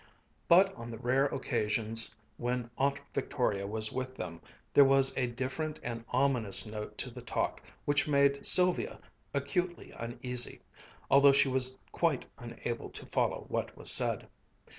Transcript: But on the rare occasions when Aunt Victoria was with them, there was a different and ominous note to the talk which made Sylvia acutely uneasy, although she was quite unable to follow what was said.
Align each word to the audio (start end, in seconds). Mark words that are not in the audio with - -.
But 0.47 0.73
on 0.73 0.89
the 0.89 0.97
rare 0.97 1.27
occasions 1.27 2.15
when 2.37 2.71
Aunt 2.75 2.97
Victoria 3.13 3.67
was 3.67 3.91
with 3.91 4.15
them, 4.15 4.41
there 4.73 4.83
was 4.83 5.15
a 5.15 5.27
different 5.27 5.79
and 5.83 6.03
ominous 6.09 6.65
note 6.65 6.97
to 6.97 7.11
the 7.11 7.21
talk 7.21 7.61
which 7.85 8.07
made 8.07 8.43
Sylvia 8.43 8.99
acutely 9.31 9.91
uneasy, 9.91 10.59
although 11.11 11.31
she 11.33 11.49
was 11.49 11.77
quite 11.91 12.25
unable 12.39 12.89
to 12.89 13.05
follow 13.05 13.45
what 13.47 13.77
was 13.77 13.91
said. 13.91 14.27